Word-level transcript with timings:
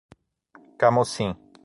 Camocim 0.79 1.37